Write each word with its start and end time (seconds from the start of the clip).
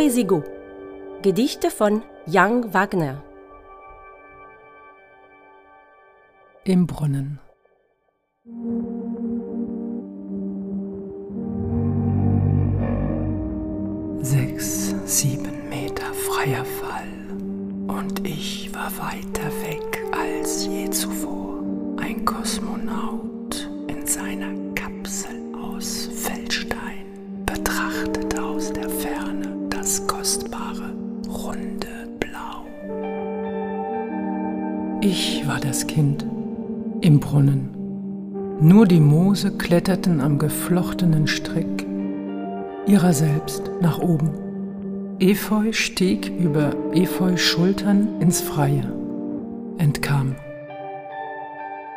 Poesigo. 0.00 0.42
Gedichte 1.20 1.70
von 1.70 2.00
Jan 2.24 2.72
Wagner. 2.72 3.22
Im 6.64 6.86
Brunnen. 6.86 7.38
Sechs, 14.22 14.94
sieben 15.04 15.68
Meter 15.68 16.14
freier 16.14 16.64
Fall 16.64 17.12
und 17.86 18.26
ich 18.26 18.74
war 18.74 18.90
weiter 18.96 19.50
weg 19.62 20.02
als 20.12 20.64
je 20.64 20.88
zuvor. 20.88 21.62
Ein 21.98 22.24
Kosmonaut 22.24 23.29
kostbare, 30.50 30.92
runde 31.28 32.08
Blau. 32.18 32.66
Ich 35.00 35.46
war 35.46 35.60
das 35.60 35.86
Kind 35.86 36.24
im 37.00 37.20
Brunnen. 37.20 37.70
Nur 38.60 38.86
die 38.86 39.00
Moose 39.00 39.52
kletterten 39.56 40.20
am 40.20 40.38
geflochtenen 40.38 41.26
Strick 41.26 41.86
ihrer 42.86 43.12
selbst 43.12 43.70
nach 43.80 43.98
oben. 43.98 44.30
Efeu 45.18 45.72
stieg 45.72 46.30
über 46.38 46.74
Efeu 46.92 47.36
Schultern 47.36 48.20
ins 48.20 48.40
Freie, 48.40 48.92
entkam. 49.78 50.34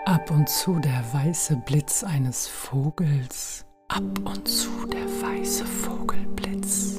Ab 0.06 0.30
und 0.32 0.50
zu 0.50 0.80
der 0.80 1.04
weiße 1.14 1.62
Blitz 1.66 2.04
eines 2.04 2.48
Vogels, 2.48 3.66
ab 3.88 4.04
und 4.26 4.48
zu 4.48 4.70
der 4.88 5.06
weiße 5.22 5.66
Vogelblitz. 5.66 6.93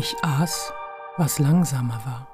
Ich 0.00 0.14
aß, 0.22 0.72
was 1.16 1.40
langsamer 1.40 2.00
war. 2.04 2.28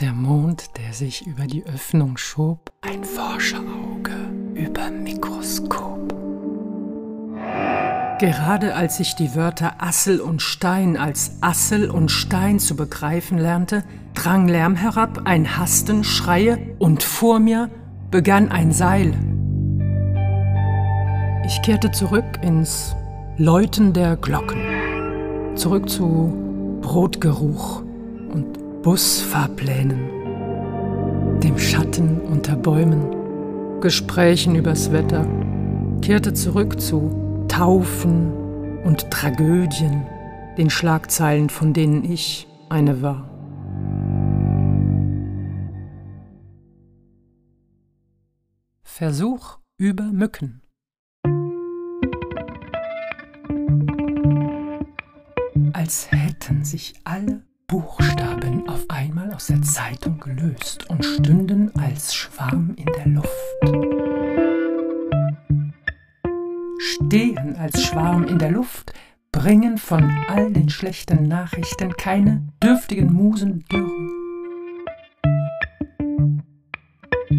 Der 0.00 0.14
Mond, 0.14 0.78
der 0.78 0.94
sich 0.94 1.26
über 1.26 1.44
die 1.44 1.62
Öffnung 1.66 2.16
schob, 2.16 2.70
ein 2.80 3.04
Forscherauge 3.04 4.14
über 4.54 4.90
Mikroskop. 4.90 6.14
Gerade 8.18 8.74
als 8.74 8.98
ich 8.98 9.14
die 9.14 9.34
Wörter 9.34 9.74
Assel 9.82 10.22
und 10.22 10.40
Stein 10.40 10.96
als 10.96 11.36
Assel 11.42 11.90
und 11.90 12.10
Stein 12.10 12.58
zu 12.58 12.76
begreifen 12.76 13.36
lernte, 13.36 13.84
drang 14.14 14.48
Lärm 14.48 14.74
herab, 14.74 15.20
ein 15.26 15.58
Hasten, 15.58 16.02
Schreie, 16.02 16.76
und 16.78 17.02
vor 17.02 17.40
mir 17.40 17.68
begann 18.10 18.50
ein 18.50 18.72
Seil. 18.72 19.12
Ich 21.44 21.60
kehrte 21.60 21.90
zurück 21.90 22.38
ins 22.40 22.96
Läuten 23.36 23.92
der 23.92 24.16
Glocken, 24.16 25.56
zurück 25.56 25.90
zu 25.90 26.45
Brotgeruch 26.86 27.82
und 28.32 28.82
Busfahrplänen, 28.82 31.40
dem 31.40 31.58
Schatten 31.58 32.20
unter 32.20 32.54
Bäumen, 32.54 33.80
Gesprächen 33.80 34.54
übers 34.54 34.92
Wetter, 34.92 35.26
kehrte 36.00 36.32
zurück 36.32 36.80
zu 36.80 37.44
Taufen 37.48 38.78
und 38.84 39.10
Tragödien, 39.10 40.06
den 40.56 40.70
Schlagzeilen, 40.70 41.50
von 41.50 41.72
denen 41.72 42.04
ich 42.04 42.46
eine 42.68 43.02
war. 43.02 43.28
Versuch 48.84 49.58
über 49.76 50.04
Mücken. 50.04 50.62
Als 55.86 56.10
hätten 56.10 56.64
sich 56.64 56.94
alle 57.04 57.44
Buchstaben 57.68 58.68
auf 58.68 58.84
einmal 58.88 59.32
aus 59.32 59.46
der 59.46 59.62
Zeitung 59.62 60.18
gelöst 60.18 60.90
und 60.90 61.04
stünden 61.04 61.70
als 61.76 62.12
Schwarm 62.12 62.74
in 62.76 62.86
der 62.86 63.06
Luft 63.06 63.30
stehen 66.80 67.54
als 67.54 67.84
Schwarm 67.84 68.24
in 68.24 68.40
der 68.40 68.50
Luft, 68.50 68.94
bringen 69.30 69.78
von 69.78 70.10
all 70.28 70.52
den 70.52 70.70
schlechten 70.70 71.28
Nachrichten 71.28 71.92
keine 71.92 72.48
dürftigen 72.60 73.12
Musen 73.12 73.64
dürr. 73.70 73.88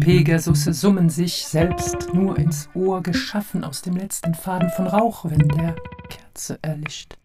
Pegasusse 0.00 0.72
summen 0.72 1.10
sich 1.10 1.46
selbst 1.46 2.14
nur 2.14 2.38
ins 2.38 2.70
Ohr, 2.72 3.02
geschaffen 3.02 3.62
aus 3.62 3.82
dem 3.82 3.96
letzten 3.96 4.32
Faden 4.32 4.70
von 4.70 4.86
Rauch, 4.86 5.26
wenn 5.26 5.46
der 5.48 5.76
Kerze 6.38 6.58
erlischt. 6.62 7.16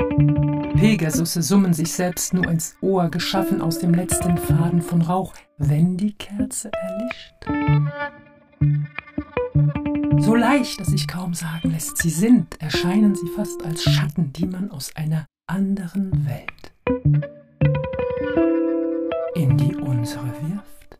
Pegasusse 0.75 1.43
summen 1.43 1.71
sich 1.71 1.93
selbst 1.93 2.33
nur 2.33 2.47
ins 2.49 2.75
Ohr, 2.81 3.09
geschaffen 3.09 3.61
aus 3.61 3.77
dem 3.77 3.93
letzten 3.93 4.39
Faden 4.39 4.81
von 4.81 5.03
Rauch, 5.03 5.35
wenn 5.59 5.97
die 5.97 6.13
Kerze 6.13 6.71
erlischt. 6.73 7.35
So 10.17 10.33
leicht, 10.33 10.79
dass 10.79 10.87
sich 10.87 11.07
kaum 11.07 11.35
sagen 11.35 11.69
lässt, 11.69 11.99
sie 11.99 12.09
sind, 12.09 12.59
erscheinen 12.59 13.13
sie 13.13 13.27
fast 13.35 13.63
als 13.63 13.83
Schatten, 13.83 14.33
die 14.33 14.47
man 14.47 14.71
aus 14.71 14.95
einer 14.95 15.27
anderen 15.45 16.25
Welt 16.25 16.73
in 19.35 19.57
die 19.57 19.75
unsere 19.75 20.25
wirft. 20.25 20.97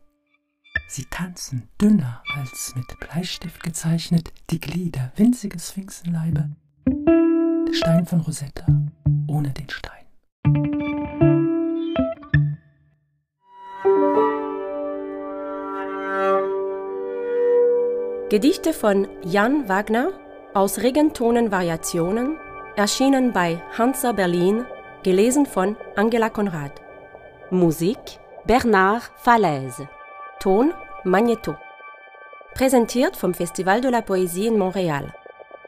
Sie 0.88 1.06
tanzen 1.10 1.68
dünner 1.80 2.22
als 2.36 2.74
mit 2.76 2.86
Bleistift 3.00 3.60
gezeichnet, 3.64 4.32
die 4.50 4.60
Glieder, 4.60 5.12
winzige 5.16 5.58
Sphinxenleibe, 5.58 6.50
Stein 7.74 8.06
von 8.06 8.20
Rosetta 8.20 8.64
ohne 9.26 9.50
den 9.50 9.68
Stein. 9.68 10.04
Gedichte 18.30 18.72
von 18.72 19.08
Jan 19.24 19.68
Wagner 19.68 20.12
aus 20.54 20.78
Regentonenvariationen, 20.78 22.36
erschienen 22.76 23.32
bei 23.32 23.60
Hansa 23.76 24.12
Berlin, 24.12 24.66
gelesen 25.02 25.44
von 25.44 25.76
Angela 25.96 26.30
Konrad. 26.30 26.80
Musik 27.50 27.98
Bernard 28.46 29.10
Falaise. 29.16 29.88
Ton 30.38 30.72
Magneto. 31.02 31.56
Präsentiert 32.54 33.16
vom 33.16 33.34
Festival 33.34 33.80
de 33.80 33.90
la 33.90 34.00
Poésie 34.00 34.46
in 34.46 34.58
Montréal. 34.58 35.12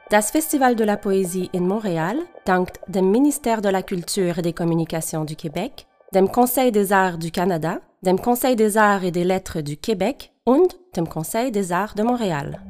Das 0.09 0.31
Festival 0.31 0.77
de 0.77 0.85
la 0.85 0.97
Poésie 0.97 1.51
in 1.53 1.67
Montréal 1.67 2.17
dankt 2.45 2.79
dem 2.87 3.11
Ministère 3.11 3.61
de 3.61 3.69
la 3.69 3.83
Culture 3.83 4.39
et 4.39 4.43
des 4.43 4.53
Communications 4.53 5.25
du 5.25 5.35
Québec, 5.35 5.89
dem 6.13 6.29
Conseil 6.29 6.71
des 6.71 6.93
Arts 6.93 7.19
du 7.19 7.33
Canada, 7.33 7.81
dem 8.05 8.21
Conseil 8.21 8.55
des 8.55 8.77
Arts 8.77 9.03
et 9.03 9.11
des 9.11 9.25
Lettres 9.25 9.63
du 9.63 9.77
Québec 9.77 10.31
und 10.45 10.79
dem 10.95 11.09
Conseil 11.09 11.51
des 11.51 11.73
Arts 11.73 11.97
de 11.97 12.05
Montréal. 12.05 12.61